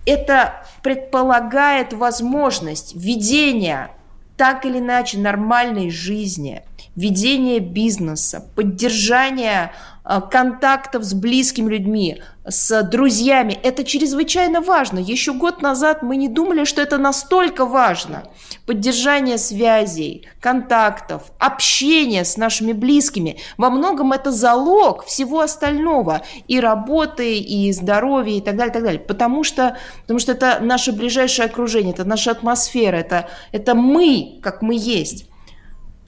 [0.08, 3.90] это предполагает возможность ведения
[4.38, 6.62] так или иначе нормальной жизни,
[6.98, 9.72] ведения бизнеса, поддержания
[10.10, 13.52] Э, контактов с близкими людьми, с друзьями.
[13.62, 14.98] Это чрезвычайно важно.
[14.98, 18.22] Еще год назад мы не думали, что это настолько важно.
[18.64, 23.38] Поддержание связей, контактов, общение с нашими близкими.
[23.58, 26.22] Во многом это залог всего остального.
[26.46, 29.00] И работы, и здоровья, и так далее, и так далее.
[29.00, 34.62] Потому что, потому что это наше ближайшее окружение, это наша атмосфера, это, это мы, как
[34.62, 35.26] мы есть.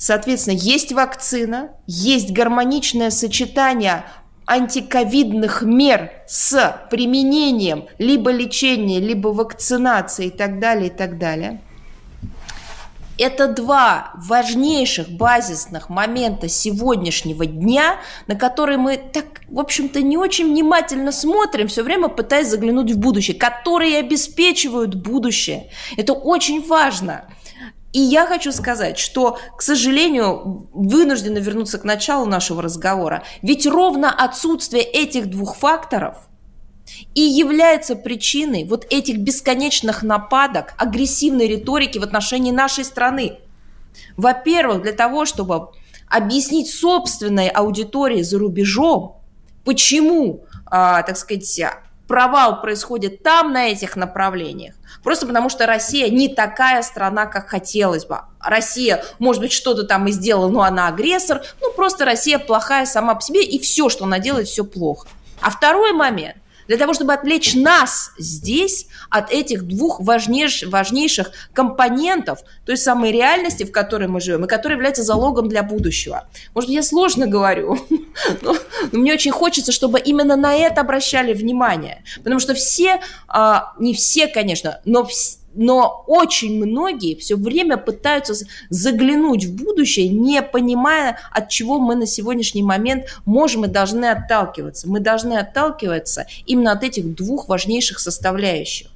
[0.01, 4.07] Соответственно, есть вакцина, есть гармоничное сочетание
[4.47, 11.61] антиковидных мер с применением либо лечения, либо вакцинации и так далее, и так далее.
[13.19, 20.47] Это два важнейших базисных момента сегодняшнего дня, на которые мы так, в общем-то, не очень
[20.47, 25.69] внимательно смотрим, все время пытаясь заглянуть в будущее, которые обеспечивают будущее.
[25.99, 27.27] Это очень важно.
[27.93, 33.25] И я хочу сказать, что, к сожалению, вынуждены вернуться к началу нашего разговора.
[33.43, 36.29] Ведь ровно отсутствие этих двух факторов
[37.15, 43.39] и является причиной вот этих бесконечных нападок, агрессивной риторики в отношении нашей страны.
[44.17, 45.69] Во-первых, для того, чтобы
[46.09, 49.21] объяснить собственной аудитории за рубежом,
[49.65, 51.61] почему, а, так сказать,
[52.07, 58.07] провал происходит там, на этих направлениях, просто потому что Россия не такая страна, как хотелось
[58.07, 58.21] бы.
[58.41, 61.43] Россия, может быть, что-то там и сделала, но она агрессор.
[61.61, 65.09] Ну, просто Россия плохая сама по себе, и все, что она делает, все плохо.
[65.41, 66.37] А второй момент–
[66.71, 73.65] для того, чтобы отвлечь нас здесь от этих двух важнейших, важнейших компонентов той самой реальности,
[73.65, 76.29] в которой мы живем, и которая является залогом для будущего.
[76.55, 77.77] Может я сложно говорю,
[78.43, 78.55] но,
[78.93, 82.05] но мне очень хочется, чтобы именно на это обращали внимание.
[82.19, 88.35] Потому что все, а, не все, конечно, но все но очень многие все время пытаются
[88.69, 94.89] заглянуть в будущее, не понимая, от чего мы на сегодняшний момент можем и должны отталкиваться.
[94.89, 98.89] Мы должны отталкиваться именно от этих двух важнейших составляющих.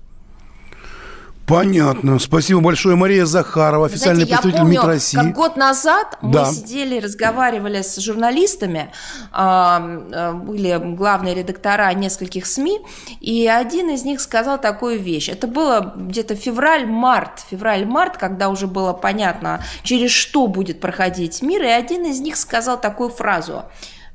[1.46, 2.18] Понятно.
[2.18, 2.96] Спасибо большое.
[2.96, 5.16] Мария Захарова, официальный Знаете, представитель МИД России.
[5.16, 6.46] как год назад Да.
[6.46, 8.90] мы сидели, разговаривали с журналистами,
[9.30, 12.80] а, а, были главные редактора нескольких СМИ,
[13.20, 15.28] и один из них сказал такую вещь.
[15.28, 21.68] Это было где-то февраль-март, февраль-март, когда уже было понятно, через что будет проходить мир, и
[21.68, 23.64] один из них сказал такую фразу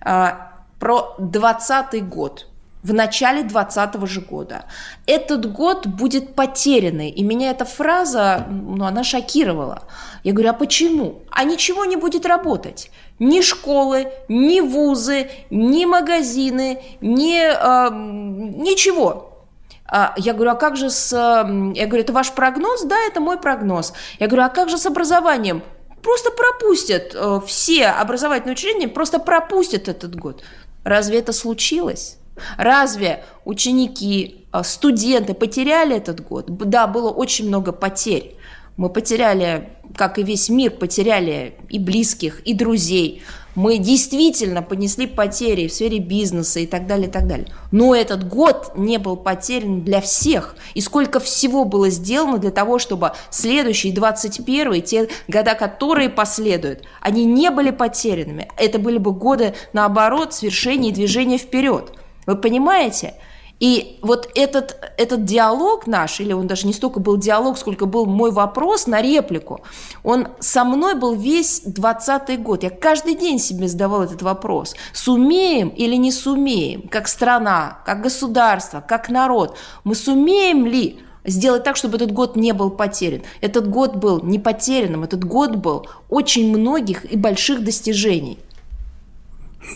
[0.01, 2.48] а, про 20 год
[2.83, 4.65] в начале 2020 же года.
[5.05, 7.09] Этот год будет потерянный.
[7.09, 9.83] И меня эта фраза, ну, она шокировала.
[10.23, 11.21] Я говорю, а почему?
[11.29, 12.89] А ничего не будет работать.
[13.19, 19.45] Ни школы, ни вузы, ни магазины, ни, э, ничего.
[19.85, 21.11] А, Я говорю, а как же с...
[21.11, 22.83] э, Я говорю, это ваш прогноз?
[22.83, 23.93] Да, это мой прогноз.
[24.19, 25.63] Я говорю, а как же с образованием?
[26.01, 30.43] Просто пропустят э, все образовательные учреждения, просто пропустят этот год.
[30.85, 32.18] Разве это случилось?
[32.57, 36.45] Разве ученики, э, студенты потеряли этот год?
[36.47, 38.35] Да, было очень много потерь.
[38.79, 43.23] Мы потеряли, как и весь мир, потеряли и близких, и друзей.
[43.55, 47.47] Мы действительно понесли потери в сфере бизнеса и так далее, и так далее.
[47.71, 50.55] Но этот год не был потерян для всех.
[50.75, 57.25] И сколько всего было сделано для того, чтобы следующий, 21 те года, которые последуют, они
[57.25, 58.47] не были потерянными.
[58.55, 61.91] Это были бы годы, наоборот, свершения и движения вперед.
[62.25, 63.15] Вы понимаете?
[63.59, 68.05] И вот этот, этот диалог наш, или он даже не столько был диалог, сколько был
[68.05, 69.61] мой вопрос на реплику,
[70.03, 72.63] он со мной был весь 20 год.
[72.63, 74.75] Я каждый день себе задавал этот вопрос.
[74.93, 81.75] Сумеем или не сумеем, как страна, как государство, как народ, мы сумеем ли сделать так,
[81.75, 83.23] чтобы этот год не был потерян.
[83.41, 88.39] Этот год был не потерянным, этот год был очень многих и больших достижений.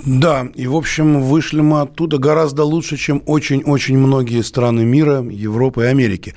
[0.06, 5.84] Да, и, в общем, вышли мы оттуда гораздо лучше, чем очень-очень многие страны мира, Европы
[5.84, 6.36] и Америки.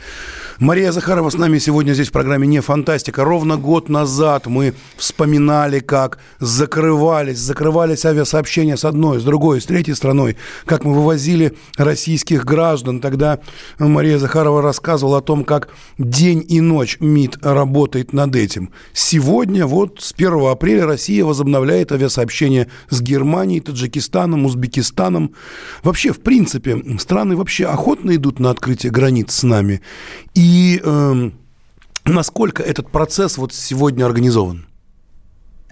[0.59, 3.25] Мария Захарова с нами сегодня здесь в программе «Не фантастика».
[3.25, 9.95] Ровно год назад мы вспоминали, как закрывались, закрывались авиасообщения с одной, с другой, с третьей
[9.95, 13.01] страной, как мы вывозили российских граждан.
[13.01, 13.39] Тогда
[13.79, 18.71] Мария Захарова рассказывала о том, как день и ночь МИД работает над этим.
[18.93, 25.35] Сегодня, вот с 1 апреля, Россия возобновляет авиасообщение с Германией, Таджикистаном, Узбекистаном.
[25.83, 29.81] Вообще, в принципе, страны вообще охотно идут на открытие границ с нами.
[30.35, 31.35] И эм,
[32.05, 34.67] насколько этот процесс вот сегодня организован?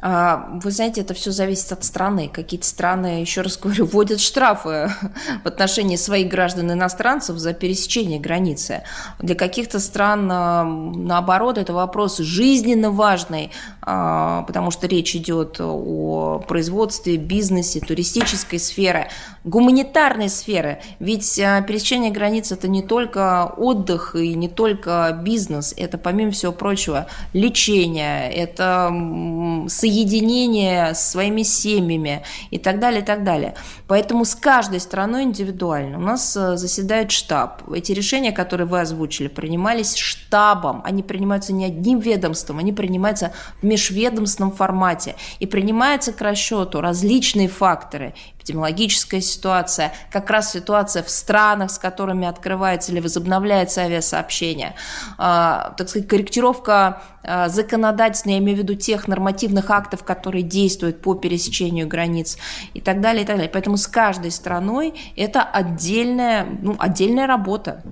[0.07, 2.29] А, Вы знаете, это все зависит от страны.
[2.31, 4.91] Какие-то страны, еще раз говорю, вводят штрафы
[5.45, 8.83] в отношении своих граждан-иностранцев за пересечение границы.
[9.19, 16.45] Для каких-то стран, а, наоборот, это вопрос жизненно важный, а, потому что речь идет о
[16.47, 19.09] производстве, бизнесе, туристической сфере,
[19.45, 20.83] гуманитарной сферы.
[20.99, 27.07] Ведь пересечение границ– это не только отдых и не только бизнес, это, помимо всего прочего,
[27.33, 33.55] лечение, это м, соединение с своими семьями и так далее, и так далее.
[33.87, 35.99] Поэтому с каждой страной индивидуально.
[35.99, 37.63] У нас э, заседает штаб.
[37.73, 40.83] Эти решения, которые вы озвучили, принимались штабом.
[40.85, 45.15] Они принимаются не одним ведомством, они принимаются в межведомственном формате.
[45.39, 48.15] И принимаются к расчету различные факторы.
[48.45, 54.75] Эпидемиологическая ситуация, как раз ситуация в странах, с которыми открывается или возобновляется авиасообщение,
[55.17, 61.01] а, так сказать, корректировка а, законодательной, я имею в виду тех нормативных актов, которые действуют
[61.01, 62.37] по пересечению границ
[62.75, 63.51] и так далее, и так далее.
[63.51, 67.83] Поэтому с каждой страной это отдельная, ну, отдельная работа.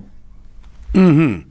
[0.93, 1.43] Угу.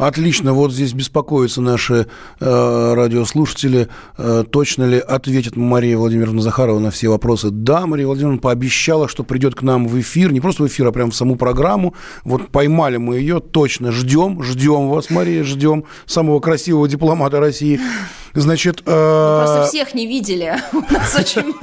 [0.00, 2.06] Отлично, вот здесь беспокоятся наши
[2.40, 7.50] э, радиослушатели, э, точно ли ответит Мария Владимировна Захарова на все вопросы.
[7.50, 10.92] Да, Мария Владимировна пообещала, что придет к нам в эфир, не просто в эфир, а
[10.92, 11.94] прямо в саму программу.
[12.24, 17.78] Вот поймали мы ее, точно ждем, ждем вас, Мария, ждем самого красивого дипломата России.
[18.34, 20.56] Значит, э, Просто всех не видели.
[20.72, 21.54] У нас очень...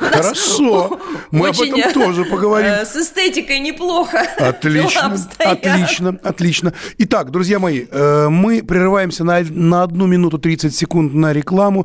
[0.00, 0.98] Хорошо,
[1.30, 2.70] мы об этом тоже поговорим.
[2.70, 4.26] э, С эстетикой неплохо.
[4.38, 6.72] Отлично, отлично, отлично.
[6.98, 11.84] Итак, друзья мои, э, мы прерываемся на, на одну минуту 30 секунд на рекламу.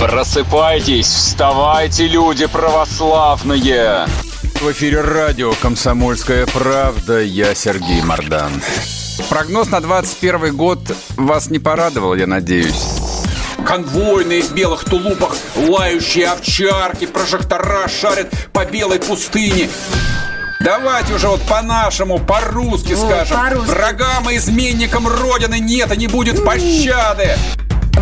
[0.00, 4.06] Просыпайтесь, вставайте, люди православные!
[4.60, 7.20] В эфире радио «Комсомольская правда».
[7.20, 8.50] Я Сергей Мордан.
[9.28, 10.78] Прогноз на 21 год
[11.16, 12.84] вас не порадовал, я надеюсь.
[13.66, 19.68] Конвойные в белых тулупах, лающие овчарки, прожектора шарят по белой пустыне.
[20.60, 23.36] Давайте уже вот по-нашему, по-русски скажем.
[23.38, 23.70] по-русски.
[23.70, 27.36] Врагам и изменникам Родины нет и не будет пощады.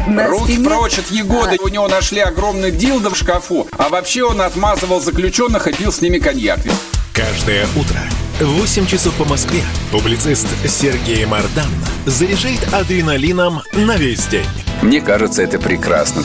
[0.07, 1.59] На Руки стене- прочь от Егоды.
[1.63, 3.69] У него нашли огромный дилдо в шкафу.
[3.79, 6.61] А вообще он отмазывал заключенных и пил с ними коньяк.
[7.13, 8.01] Каждое утро
[8.41, 11.69] в 8 часов по Москве публицист Сергей Мардан
[12.07, 14.47] заряжает адреналином на весь день.
[14.81, 16.23] Мне кажется, это прекрасно.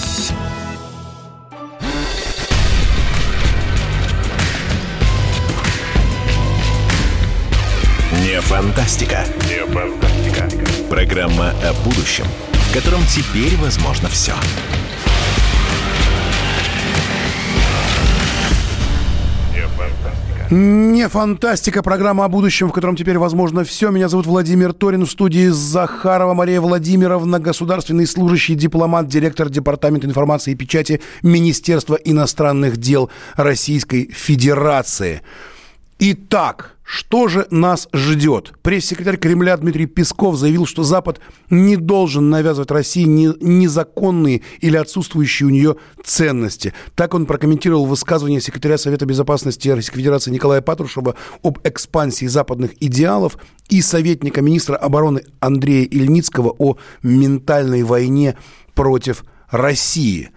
[8.23, 9.25] Не фантастика.
[9.49, 10.49] Не фантастика.
[10.89, 14.33] Программа о будущем, в котором теперь возможно все.
[20.49, 23.89] Не фантастика, программа о будущем, в котором теперь возможно все.
[23.91, 30.53] Меня зовут Владимир Торин, в студии Захарова Мария Владимировна, государственный служащий, дипломат, директор Департамента информации
[30.53, 35.21] и печати Министерства иностранных дел Российской Федерации.
[35.99, 38.53] Итак, что же нас ждет?
[38.61, 41.19] Пресс-секретарь Кремля Дмитрий Песков заявил, что Запад
[41.49, 46.73] не должен навязывать России незаконные или отсутствующие у нее ценности.
[46.93, 53.37] Так он прокомментировал высказывание секретаря Совета Безопасности Российской Федерации Николая Патрушева об экспансии западных идеалов
[53.69, 58.37] и советника министра обороны Андрея Ильницкого о ментальной войне
[58.75, 60.29] против России.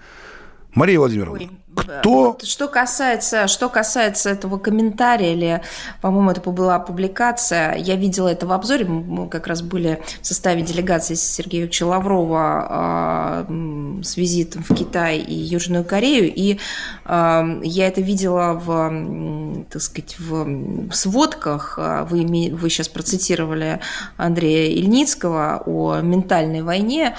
[0.75, 1.51] Мария Владимировна, Ой.
[1.75, 2.37] Кто?
[2.43, 5.63] Что касается, что касается этого комментария, или,
[6.01, 10.63] по-моему, это была публикация, я видела это в обзоре, мы как раз были в составе
[10.63, 16.59] делегации Сергея Юрьевича Лаврова э, с визитом в Китай и Южную Корею, и
[17.05, 21.79] э, я это видела в, так сказать, в сводках,
[22.11, 23.81] вы, вы сейчас процитировали
[24.17, 27.17] Андрея Ильницкого о ментальной войне,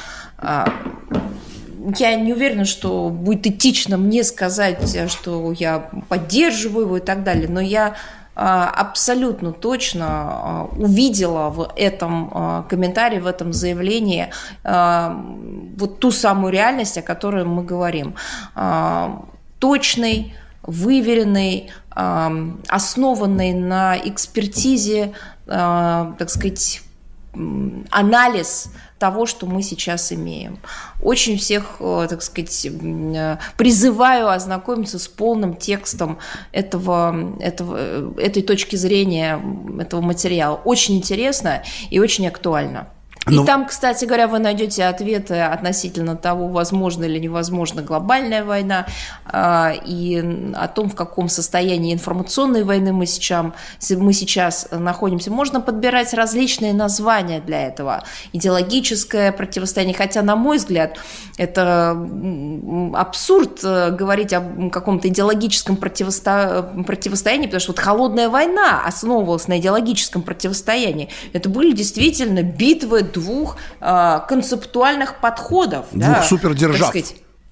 [1.98, 7.48] я не уверена, что будет этично мне сказать, что я поддерживаю его и так далее,
[7.50, 7.96] но я
[8.34, 14.30] а, абсолютно точно а, увидела в этом а, комментарии, в этом заявлении
[14.64, 18.16] вот ту самую реальность, о которой мы говорим.
[19.60, 25.14] Точный, выверенный, основанный на экспертизе,
[25.46, 26.82] так сказать,
[27.90, 28.72] анализ
[29.02, 30.60] того, что мы сейчас имеем.
[31.02, 36.20] Очень всех, э, так сказать, э, призываю ознакомиться с полным текстом
[36.52, 39.42] этого, этого, э, этой точки зрения,
[39.80, 40.62] этого материала.
[40.66, 42.90] Очень интересно и очень актуально.
[43.30, 48.88] И ну, там, кстати говоря, вы найдете ответы относительно того, возможно или невозможно глобальная война,
[49.26, 50.18] а, и
[50.56, 53.54] о том, в каком состоянии информационной войны мы сейчас,
[53.92, 55.30] мы сейчас находимся.
[55.30, 58.04] Можно подбирать различные названия для этого.
[58.34, 60.98] Идеологическое противостояние, хотя, на мой взгляд,
[61.38, 61.92] это
[62.96, 66.72] абсурд э, говорить о каком-то идеологическом противосто...
[66.88, 71.10] противостоянии, потому что вот холодная война основывалась на идеологическом противостоянии.
[71.34, 75.86] Это были действительно битвы двух э, концептуальных подходов.
[75.92, 76.94] Двух да, супердержав.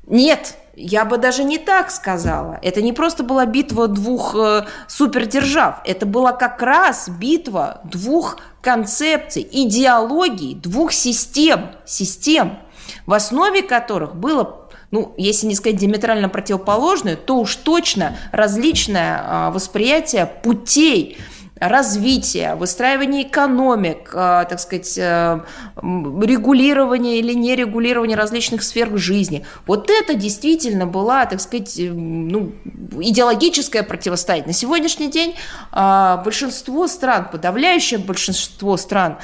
[0.07, 2.57] Нет, я бы даже не так сказала.
[2.61, 5.81] Это не просто была битва двух э, супердержав.
[5.85, 11.71] Это была как раз битва двух концепций, идеологий, двух систем.
[11.85, 12.59] Систем,
[13.05, 19.51] в основе которых было ну, если не сказать диаметрально противоположное, то уж точно различное а,
[19.51, 21.19] восприятие путей
[21.59, 25.39] развития, выстраивания экономик, э, так сказать, э,
[25.81, 29.45] регулирования или нерегулирования различных сфер жизни.
[29.67, 32.53] Вот это действительно была, так сказать, э, ну,
[32.99, 34.47] идеологическое противостояние.
[34.47, 35.35] На сегодняшний день
[35.71, 39.17] большинство стран, подавляющее большинство стран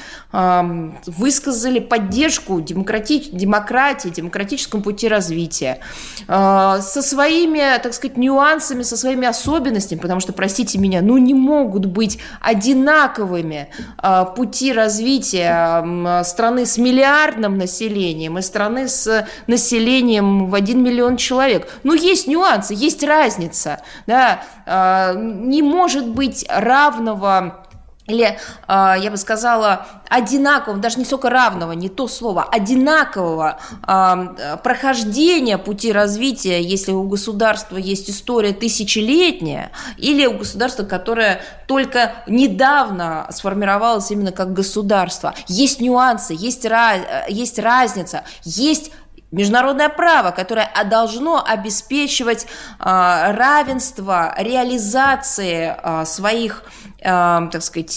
[1.06, 3.30] высказали поддержку демократи...
[3.32, 5.80] демократии, демократическому пути развития
[6.28, 11.86] со своими, так сказать, нюансами, со своими особенностями, потому что, простите меня, ну не могут
[11.86, 20.84] быть одинаковыми а, пути развития страны с миллиардным населением и страны с населением в 1
[20.84, 21.68] миллион человек.
[21.84, 23.82] Ну, есть нюансы, есть разница.
[24.08, 24.44] Да?
[24.66, 27.65] А, не может быть равного
[28.08, 28.38] или,
[28.68, 35.58] а, я бы сказала, одинакового, даже не столько равного, не то слово, одинакового а, прохождения
[35.58, 44.12] пути развития, если у государства есть история тысячелетняя, или у государства, которое только недавно сформировалось
[44.12, 45.34] именно как государство.
[45.48, 46.66] Есть нюансы, есть,
[47.28, 48.92] есть разница, есть
[49.32, 52.46] международное право, которое должно обеспечивать
[52.80, 55.76] равенство реализации
[56.06, 56.64] своих
[57.06, 57.92] так сказать,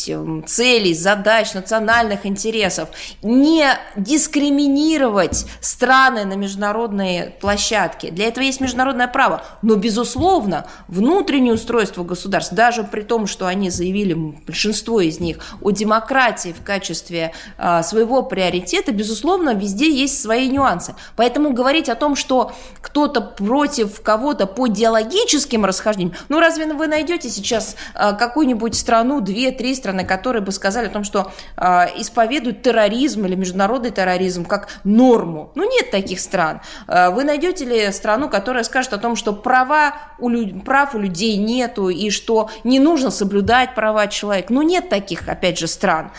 [0.46, 2.90] целей, задач, национальных интересов,
[3.22, 8.10] не дискриминировать страны на международной площадке.
[8.10, 9.42] Для этого есть международное право.
[9.62, 15.70] Но, безусловно, внутреннее устройство государств, даже при том, что они заявили, большинство из них, о
[15.70, 20.94] демократии в качестве а, своего приоритета, безусловно, везде есть свои нюансы.
[21.16, 22.52] Поэтому говорить о том, что
[22.82, 29.74] кто-то против кого-то по идеологическим расхождениям, ну разве вы найдете сейчас а, какую-нибудь страну, две-три
[29.74, 35.52] страны, которые бы сказали о том, что а, исповедуют терроризм или международный терроризм как норму?
[35.54, 36.60] Ну нет таких стран.
[36.86, 40.30] Вы найдете ли страну, которая скажет о том, что права у,
[40.60, 44.52] прав у людей нету и что не нужно соблюдать права человека?
[44.52, 46.10] Ну нет таких, опять же, стран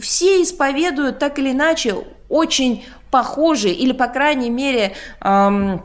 [0.00, 1.96] все исповедуют так или иначе
[2.28, 5.78] очень похожие или, по крайней мере, эм, э,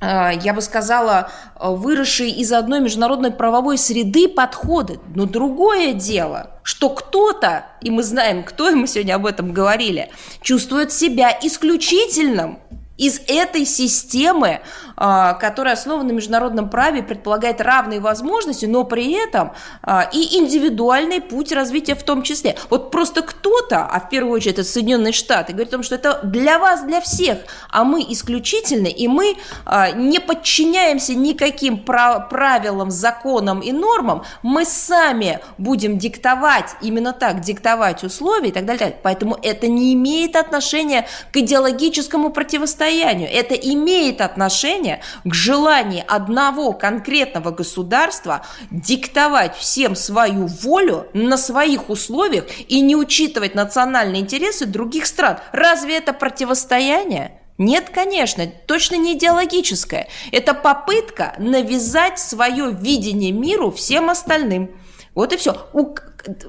[0.00, 1.30] я бы сказала,
[1.60, 4.98] выросшие из одной международной правовой среды подходы.
[5.14, 10.10] Но другое дело, что кто-то, и мы знаем, кто, и мы сегодня об этом говорили,
[10.40, 12.58] чувствует себя исключительным
[13.00, 14.60] из этой системы,
[14.94, 21.22] а, которая основана на международном праве, предполагает равные возможности, но при этом а, и индивидуальный
[21.22, 22.56] путь развития в том числе.
[22.68, 26.20] Вот просто кто-то, а в первую очередь это Соединенные Штаты, говорит о том, что это
[26.24, 27.38] для вас, для всех,
[27.70, 35.40] а мы исключительны, и мы а, не подчиняемся никаким правилам, законам и нормам, мы сами
[35.56, 38.94] будем диктовать, именно так, диктовать условия и так далее.
[39.02, 43.28] Поэтому это не имеет отношения к идеологическому противостоянию состоянию.
[43.30, 52.46] Это имеет отношение к желанию одного конкретного государства диктовать всем свою волю на своих условиях
[52.68, 55.38] и не учитывать национальные интересы других стран.
[55.52, 57.40] Разве это противостояние?
[57.58, 60.08] Нет, конечно, точно не идеологическое.
[60.32, 64.70] Это попытка навязать свое видение миру всем остальным.
[65.14, 65.68] Вот и все.
[65.72, 65.94] У,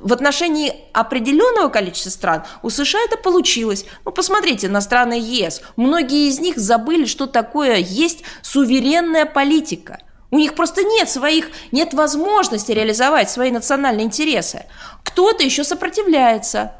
[0.01, 3.85] в отношении определенного количества стран у США это получилось.
[4.05, 5.61] Ну, посмотрите на страны ЕС.
[5.75, 9.99] Многие из них забыли, что такое есть суверенная политика.
[10.29, 14.65] У них просто нет своих, нет возможности реализовать свои национальные интересы.
[15.03, 16.75] Кто-то еще сопротивляется,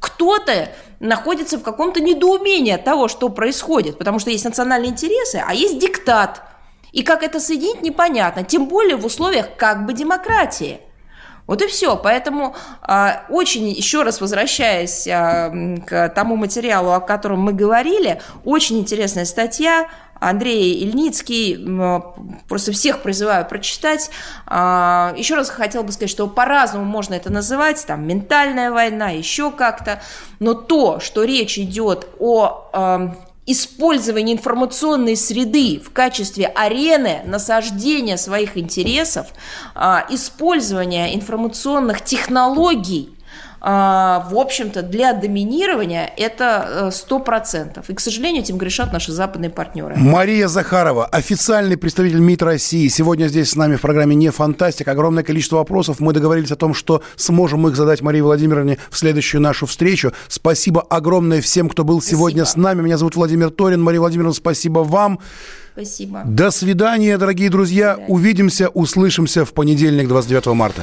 [0.00, 5.52] кто-то находится в каком-то недоумении от того, что происходит, потому что есть национальные интересы, а
[5.52, 6.42] есть диктат.
[6.92, 10.80] И как это соединить, непонятно, тем более в условиях как бы демократии–
[11.50, 11.96] вот и все.
[11.96, 15.50] Поэтому а, очень, еще раз возвращаясь а,
[15.84, 19.88] к тому материалу, о котором мы говорили, очень интересная статья.
[20.20, 21.58] Андрей Ильницкий,
[22.46, 24.12] просто всех призываю прочитать.
[24.46, 29.50] А, еще раз хотел бы сказать, что по-разному можно это называть, там, ментальная война, еще
[29.50, 30.00] как-то,
[30.38, 33.16] но то, что речь идет о
[33.46, 39.28] использование информационной среды в качестве арены насаждения своих интересов,
[39.74, 43.10] а, использование информационных технологий
[43.60, 47.90] в общем-то, для доминирования это э, сто процентов.
[47.90, 49.96] И, к сожалению, этим грешат наши западные партнеры.
[49.96, 54.88] Мария Захарова, официальный представитель МИД России, сегодня здесь с нами в программе «Не фантастик».
[54.88, 56.00] Огромное количество вопросов.
[56.00, 60.12] Мы договорились о том, что сможем их задать Марии Владимировне в следующую нашу встречу.
[60.28, 62.18] Спасибо огромное всем, кто был спасибо.
[62.18, 62.80] сегодня с нами.
[62.80, 63.82] Меня зовут Владимир Торин.
[63.82, 65.20] Мария Владимировна, спасибо вам.
[65.72, 66.22] Спасибо.
[66.24, 67.98] До свидания, дорогие друзья.
[68.08, 70.82] Увидимся, услышимся в понедельник, 29 марта.